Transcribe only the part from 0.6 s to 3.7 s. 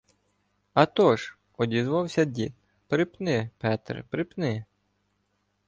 —Атож,— одізвався дід,— припни,